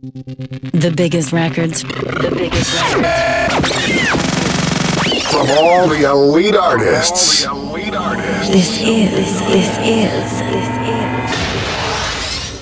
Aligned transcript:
The 0.00 0.92
biggest 0.96 1.32
records. 1.32 1.82
The 1.82 2.30
biggest 2.32 2.94
records. 2.94 3.82
From 5.32 5.50
all 5.58 5.88
the 5.88 6.08
elite 6.08 6.54
artists. 6.54 7.44
elite 7.44 7.96
artists 7.96 8.48
This 8.48 8.80
is, 8.80 9.40
this 9.40 9.78
is, 9.78 10.30
this 10.52 10.68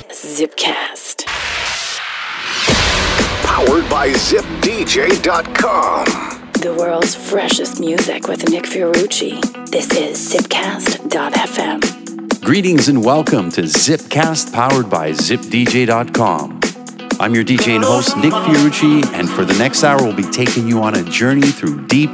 is 0.09 0.41
Zipcast. 0.41 1.27
Powered 3.45 3.89
by 3.91 4.09
ZipDJ.com. 4.13 6.07
The 6.63 6.73
world's 6.73 7.15
freshest 7.15 7.81
music 7.81 8.29
with 8.29 8.49
Nick 8.49 8.65
Fiorucci. 8.65 9.43
This 9.71 9.91
is 9.93 10.33
Zipcast.fm. 10.33 11.83
Greetings 12.43 12.89
and 12.89 13.05
welcome 13.05 13.51
to 13.51 13.63
Zipcast 13.63 14.55
powered 14.55 14.89
by 14.89 15.11
ZipDJ.com. 15.11 16.66
I'm 17.19 17.35
your 17.35 17.45
DJ 17.45 17.77
and 17.77 17.83
host, 17.83 18.15
Nick 18.19 18.33
Fiorucci, 18.33 19.03
and 19.15 19.29
for 19.31 19.47
the 19.47 19.55
next 19.55 19.83
hour, 19.85 20.03
we'll 20.03 20.15
be 20.15 20.31
taking 20.31 20.69
you 20.69 20.83
on 20.83 20.97
a 20.97 21.03
journey 21.03 21.47
through 21.47 21.87
deep, 21.87 22.13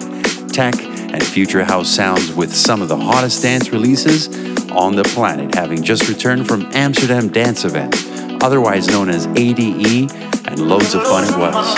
tech, 0.53 0.81
and 0.81 1.21
future 1.21 1.65
house 1.65 1.93
sounds 1.93 2.33
with 2.33 2.55
some 2.55 2.81
of 2.81 2.87
the 2.87 2.97
hottest 2.97 3.43
dance 3.43 3.71
releases 3.71 4.29
on 4.71 4.95
the 4.95 5.03
planet, 5.03 5.57
having 5.57 5.83
just 5.83 6.09
returned 6.09 6.47
from 6.47 6.69
Amsterdam 6.73 7.31
Dance 7.31 7.65
Event, 7.65 7.97
otherwise 8.45 8.87
known 8.87 9.11
as 9.11 9.27
ADE, 9.27 10.13
and 10.47 10.69
loads 10.69 10.95
of 10.95 11.03
fun 11.03 11.25
it 11.25 11.37
was. 11.37 11.77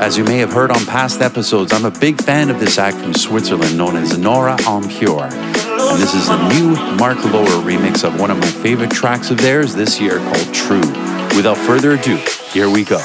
As 0.00 0.16
you 0.16 0.24
may 0.24 0.38
have 0.38 0.50
heard 0.50 0.70
on 0.70 0.86
past 0.86 1.20
episodes, 1.20 1.74
I'm 1.74 1.84
a 1.84 1.90
big 1.90 2.22
fan 2.22 2.48
of 2.48 2.58
this 2.58 2.78
act 2.78 2.96
from 2.96 3.12
Switzerland 3.12 3.76
known 3.76 3.96
as 3.96 4.16
Nora 4.16 4.56
En 4.66 4.88
Pure. 4.88 5.24
And 5.24 6.02
this 6.02 6.14
is 6.14 6.30
a 6.30 6.48
new 6.54 6.70
Mark 6.96 7.22
Lower 7.26 7.62
remix 7.62 8.02
of 8.02 8.18
one 8.18 8.30
of 8.30 8.38
my 8.38 8.46
favorite 8.46 8.92
tracks 8.92 9.30
of 9.30 9.36
theirs 9.36 9.74
this 9.74 10.00
year 10.00 10.18
called 10.18 10.54
True. 10.54 11.07
Without 11.38 11.56
further 11.56 11.92
ado, 11.92 12.16
here 12.52 12.68
we 12.68 12.82
go. 12.82 12.98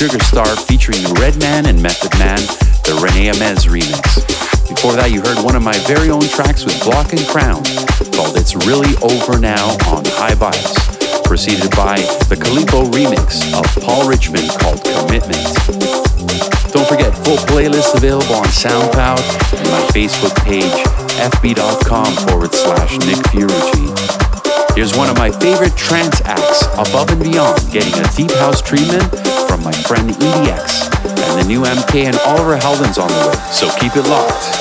Sugar 0.00 0.24
Star 0.24 0.56
featuring 0.56 1.04
Redman 1.20 1.66
and 1.66 1.76
Method 1.76 2.18
Man, 2.18 2.40
the 2.88 2.96
Rene 3.04 3.36
Amesz 3.36 3.68
remix. 3.68 4.24
Before 4.64 4.96
that, 4.96 5.12
you 5.12 5.20
heard 5.20 5.36
one 5.44 5.52
of 5.52 5.60
my 5.60 5.76
very 5.84 6.08
own 6.08 6.24
tracks 6.24 6.64
with 6.64 6.72
Block 6.80 7.12
and 7.12 7.20
Crown 7.28 7.60
called 8.16 8.32
It's 8.40 8.56
Really 8.64 8.96
Over 9.04 9.36
Now 9.36 9.76
on 9.92 10.00
Hi-Bias, 10.16 11.20
preceded 11.28 11.68
by 11.76 12.00
the 12.32 12.40
Calippo 12.40 12.88
remix 12.88 13.44
of 13.52 13.68
Paul 13.84 14.08
Richmond 14.08 14.48
called 14.56 14.80
Commitment. 14.88 15.44
Don't 16.72 16.88
forget, 16.88 17.12
full 17.20 17.36
playlist 17.52 17.92
available 17.92 18.40
on 18.40 18.48
SoundCloud 18.48 19.20
and 19.52 19.68
my 19.68 19.84
Facebook 19.92 20.32
page, 20.48 20.80
fb.com 21.28 22.08
forward 22.24 22.54
slash 22.56 22.96
Nick 23.04 23.20
Fiorucci. 23.28 23.99
Here's 24.80 24.96
one 24.96 25.10
of 25.10 25.18
my 25.18 25.30
favorite 25.30 25.76
trance 25.76 26.22
acts, 26.22 26.64
Above 26.72 27.10
and 27.10 27.22
Beyond, 27.22 27.70
getting 27.70 27.92
a 28.00 28.08
deep 28.16 28.30
house 28.38 28.62
treatment 28.62 29.04
from 29.46 29.62
my 29.62 29.72
friend 29.72 30.08
EDX. 30.08 30.88
And 31.04 31.38
the 31.38 31.46
new 31.46 31.60
MK 31.60 32.06
and 32.06 32.16
Oliver 32.20 32.56
Heldens 32.56 32.96
on 32.96 33.08
the 33.08 33.28
way, 33.28 33.52
so 33.52 33.68
keep 33.78 33.94
it 33.94 34.08
locked. 34.08 34.59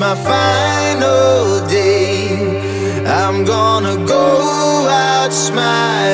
My 0.00 0.14
final 0.14 1.68
day. 1.68 2.32
I'm 3.04 3.44
gonna 3.44 3.96
go 4.06 4.88
out 4.88 5.30
smiling, 5.30 6.09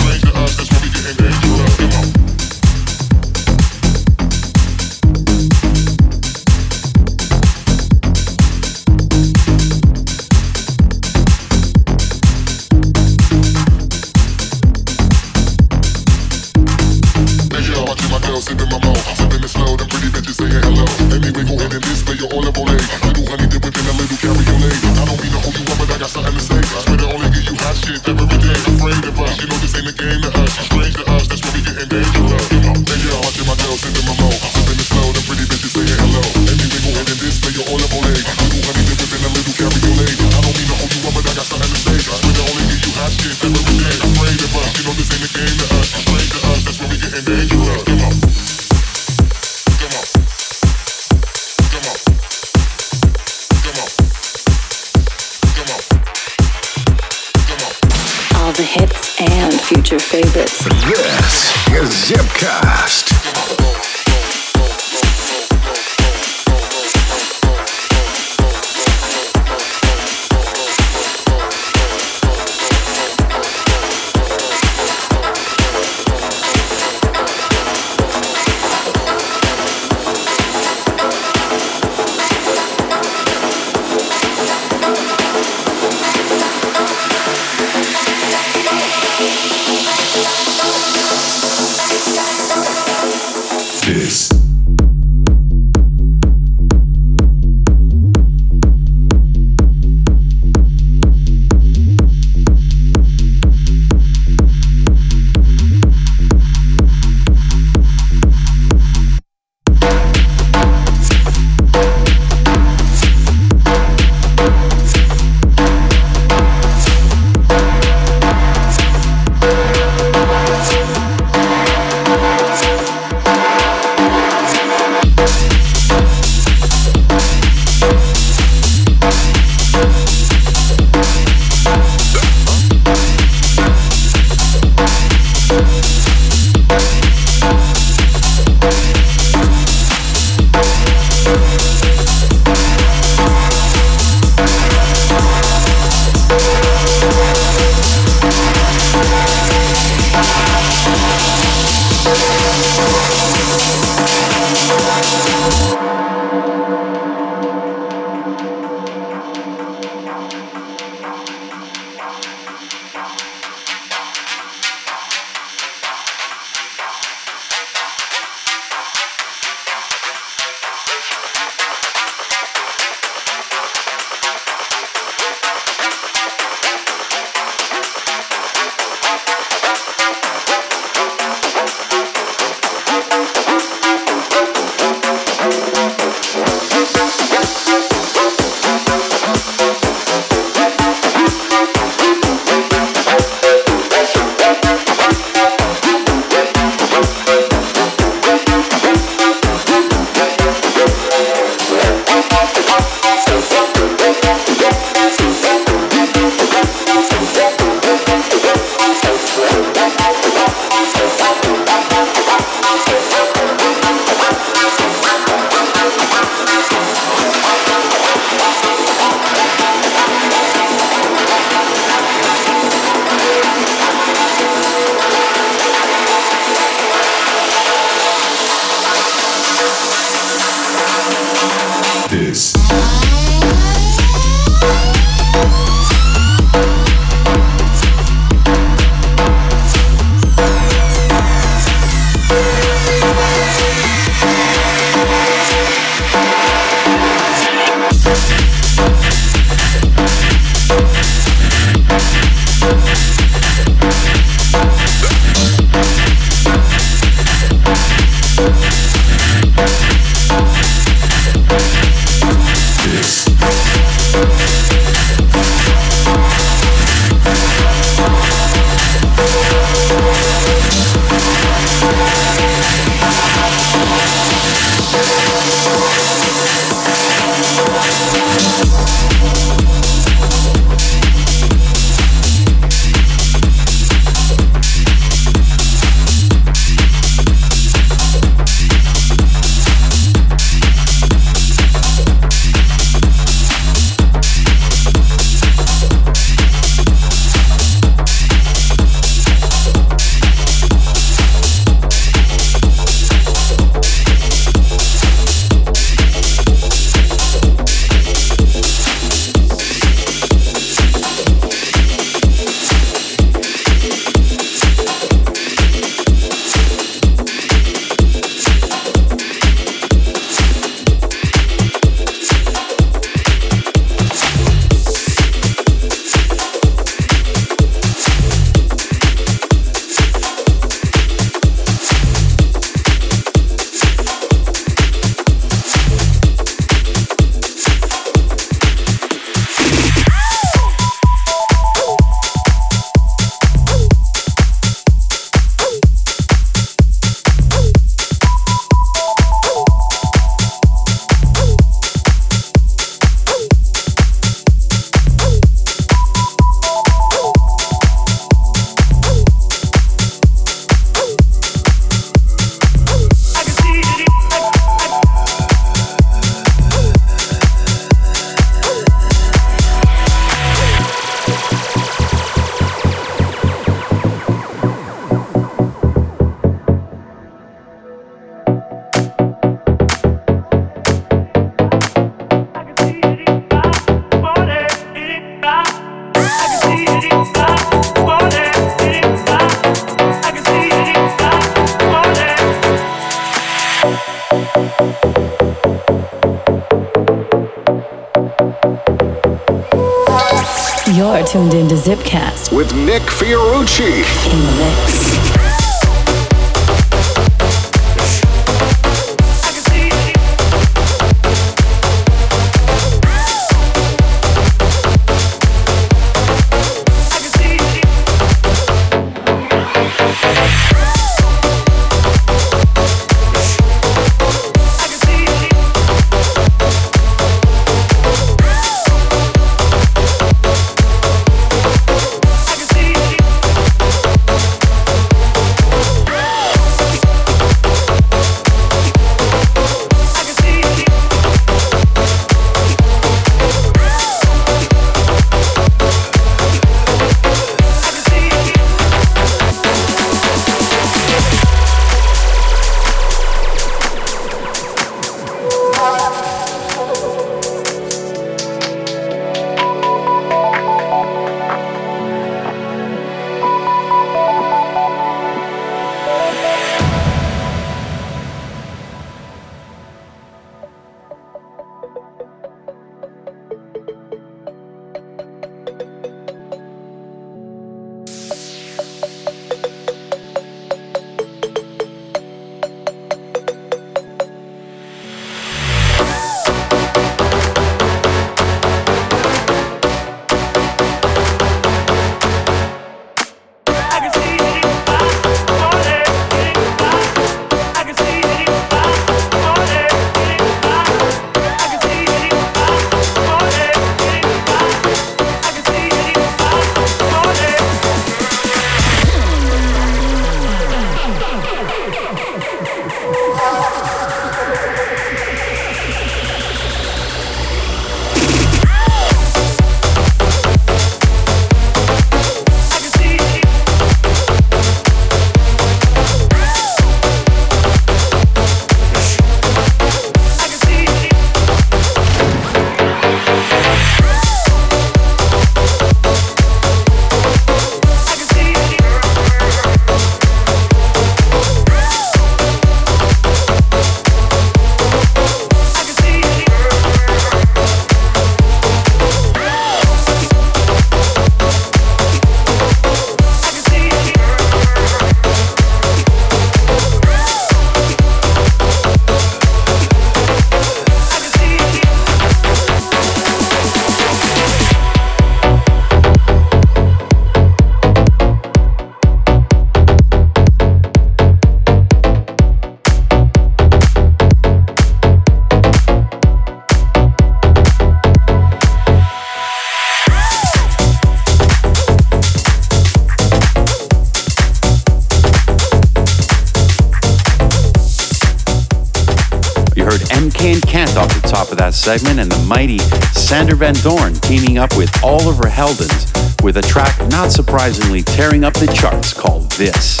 segment 591.86 592.18
and 592.18 592.32
the 592.32 592.46
mighty 592.48 592.80
Sander 593.14 593.54
Van 593.54 593.72
Doorn 593.74 594.12
teaming 594.14 594.58
up 594.58 594.76
with 594.76 594.90
Oliver 595.04 595.44
Heldens 595.44 596.42
with 596.42 596.56
a 596.56 596.62
track 596.62 596.98
not 597.10 597.30
surprisingly 597.30 598.02
tearing 598.02 598.42
up 598.42 598.54
the 598.54 598.66
charts 598.66 599.14
called 599.14 599.52
This. 599.52 600.00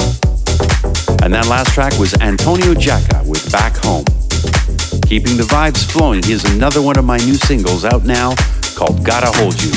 And 1.22 1.32
that 1.32 1.46
last 1.46 1.72
track 1.74 1.96
was 1.96 2.12
Antonio 2.14 2.74
Giacca 2.74 3.24
with 3.24 3.52
Back 3.52 3.76
Home. 3.84 4.04
Keeping 5.02 5.36
the 5.36 5.46
vibes 5.48 5.88
flowing, 5.88 6.24
here's 6.24 6.44
another 6.56 6.82
one 6.82 6.98
of 6.98 7.04
my 7.04 7.18
new 7.18 7.34
singles 7.34 7.84
out 7.84 8.04
now 8.04 8.34
called 8.74 9.04
Gotta 9.04 9.30
Hold 9.38 9.62
You. 9.62 9.70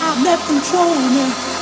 I'm 0.00 0.24
left 0.24 0.46
controlling 0.46 1.16
it. 1.16 1.53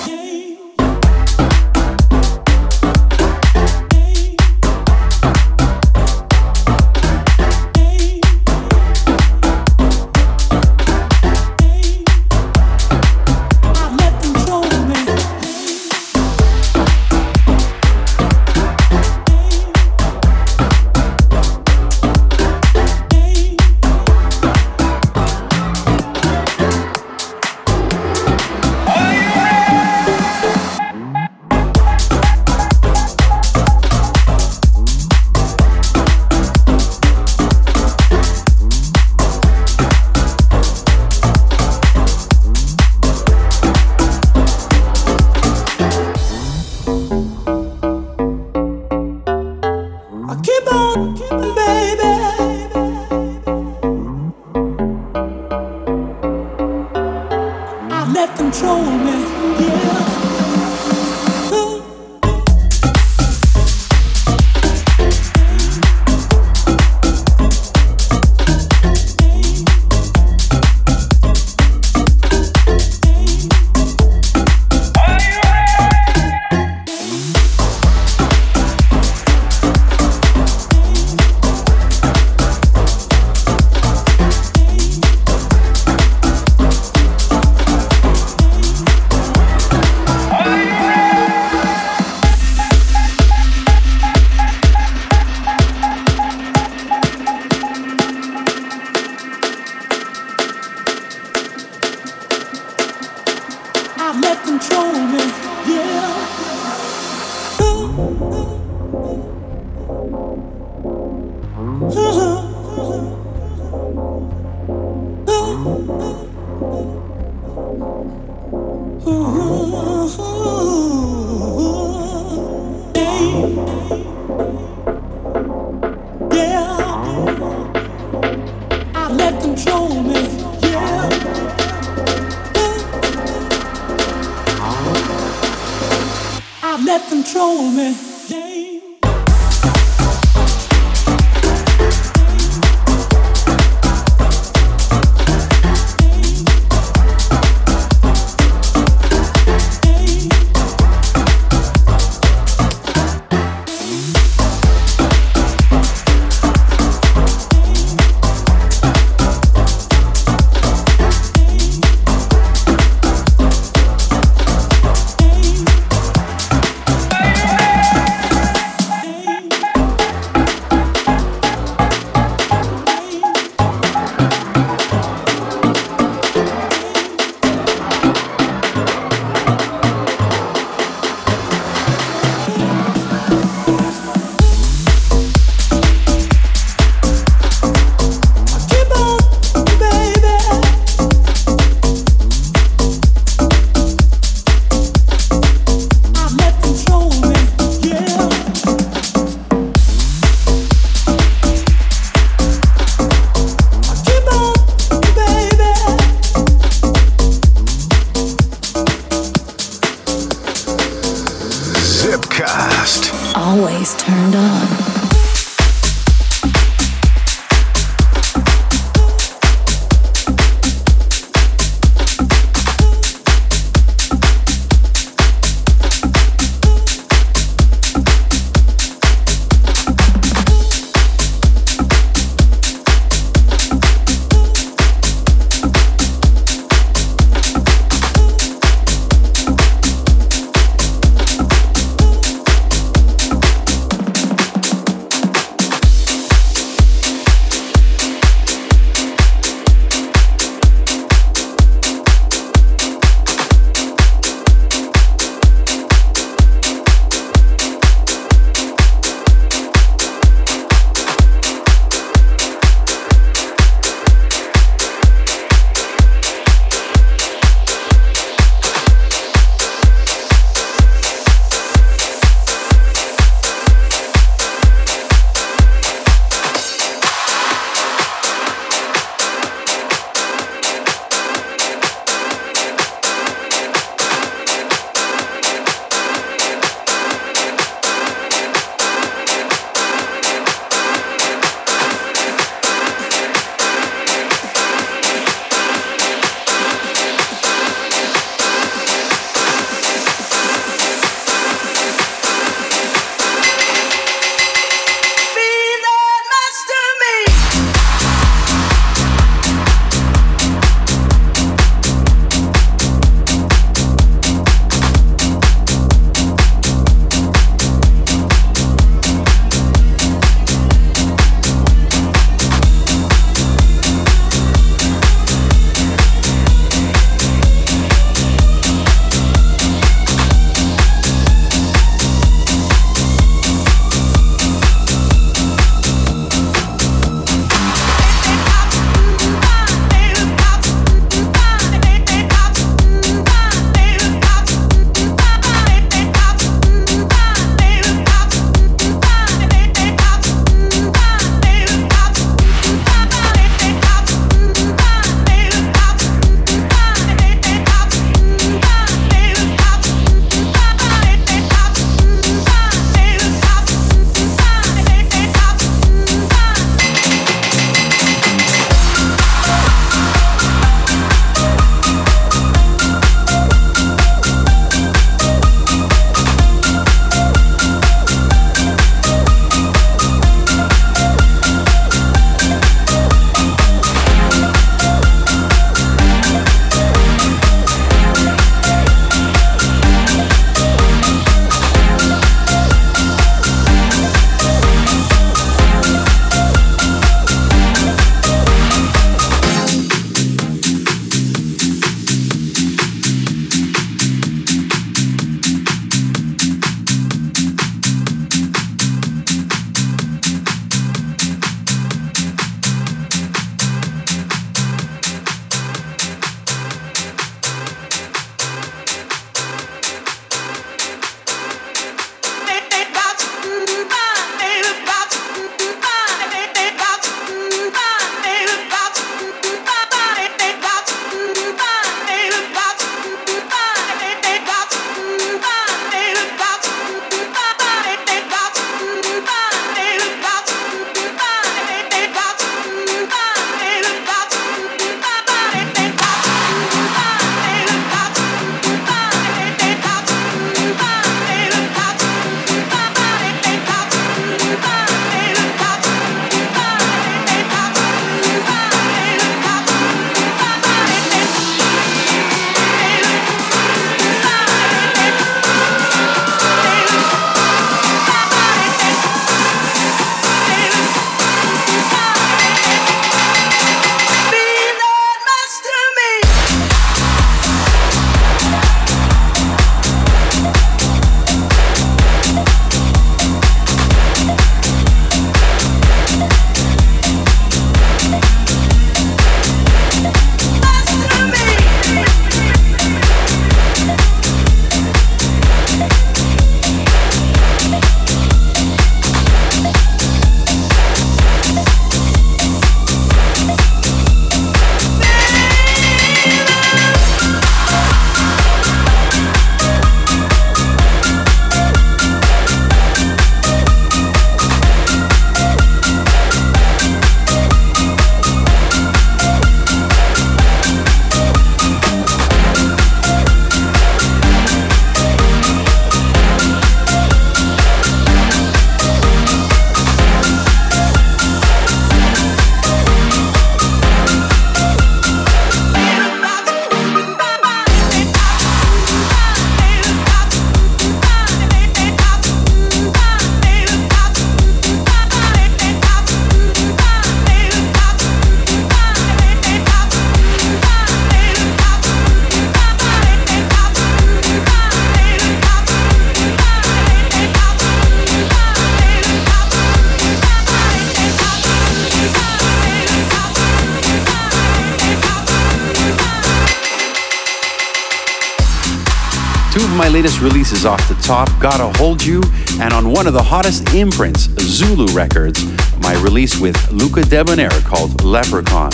Latest 569.92 570.22
releases 570.22 570.64
off 570.64 570.88
the 570.88 570.94
top, 571.02 571.28
Gotta 571.38 571.78
Hold 571.78 572.02
You, 572.02 572.22
and 572.58 572.72
on 572.72 572.90
one 572.90 573.06
of 573.06 573.12
the 573.12 573.22
hottest 573.22 573.74
imprints, 573.74 574.22
Zulu 574.40 574.86
Records, 574.94 575.44
my 575.80 575.92
release 576.00 576.40
with 576.40 576.56
Luca 576.72 577.02
Debonaire 577.02 577.50
called 577.66 578.02
Leprechaun. 578.02 578.72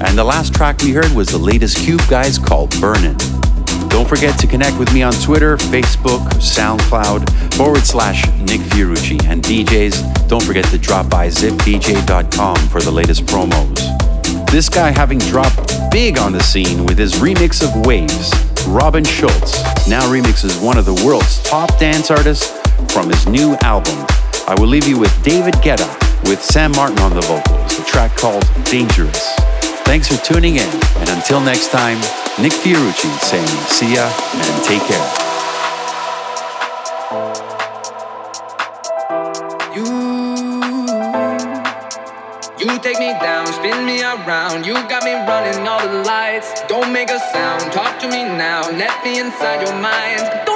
And 0.00 0.16
the 0.16 0.24
last 0.24 0.54
track 0.54 0.80
we 0.80 0.92
heard 0.92 1.12
was 1.12 1.28
the 1.28 1.36
latest 1.36 1.76
Cube 1.84 2.00
Guys 2.08 2.38
called 2.38 2.70
Burnin'. 2.80 3.18
Don't 3.90 4.08
forget 4.08 4.38
to 4.40 4.46
connect 4.46 4.78
with 4.78 4.90
me 4.94 5.02
on 5.02 5.12
Twitter, 5.12 5.58
Facebook, 5.58 6.26
SoundCloud, 6.40 7.54
forward 7.54 7.82
slash 7.82 8.26
Nick 8.40 8.62
Fiorucci. 8.62 9.22
And 9.24 9.42
DJs, 9.42 10.26
don't 10.26 10.42
forget 10.42 10.64
to 10.66 10.78
drop 10.78 11.10
by 11.10 11.28
zipdj.com 11.28 12.56
for 12.68 12.80
the 12.80 12.90
latest 12.90 13.26
promos. 13.26 14.50
This 14.50 14.70
guy 14.70 14.90
having 14.90 15.18
dropped 15.18 15.90
big 15.90 16.16
on 16.16 16.32
the 16.32 16.42
scene 16.42 16.86
with 16.86 16.96
his 16.96 17.16
remix 17.16 17.62
of 17.62 17.84
Waves, 17.84 18.32
Robin 18.66 19.04
Schulz 19.04 19.62
now 19.88 20.02
remixes 20.10 20.62
one 20.62 20.76
of 20.76 20.84
the 20.84 20.94
world's 21.04 21.42
top 21.42 21.78
dance 21.78 22.10
artists 22.10 22.50
from 22.92 23.08
his 23.08 23.26
new 23.26 23.56
album. 23.62 23.94
I 24.48 24.56
will 24.58 24.66
leave 24.66 24.86
you 24.86 24.98
with 24.98 25.12
David 25.22 25.54
Guetta 25.54 25.88
with 26.28 26.42
Sam 26.42 26.72
Martin 26.72 26.98
on 26.98 27.14
the 27.14 27.22
vocals, 27.22 27.78
a 27.78 27.84
track 27.84 28.16
called 28.16 28.44
Dangerous. 28.64 29.34
Thanks 29.84 30.08
for 30.08 30.22
tuning 30.24 30.56
in, 30.56 30.68
and 30.96 31.08
until 31.10 31.40
next 31.40 31.70
time, 31.70 31.98
Nick 32.42 32.52
Fiorucci 32.52 33.10
saying 33.20 33.46
see 33.68 33.94
ya 33.94 34.10
and 34.34 34.64
take 34.64 34.82
care. 34.82 35.25
Around. 44.26 44.66
You 44.66 44.74
got 44.88 45.04
me 45.04 45.12
running 45.12 45.66
all 45.68 45.86
the 45.86 46.02
lights. 46.02 46.62
Don't 46.66 46.92
make 46.92 47.10
a 47.10 47.18
sound, 47.32 47.72
talk 47.72 47.98
to 48.00 48.08
me 48.08 48.24
now. 48.24 48.62
Let 48.70 49.04
me 49.04 49.20
inside 49.20 49.62
your 49.62 49.76
mind. 49.80 50.22
Don't 50.44 50.55